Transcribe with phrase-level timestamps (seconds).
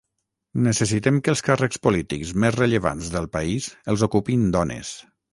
[0.67, 4.95] Necessitem que els càrrecs polítics més rellevants del país els ocupin dones.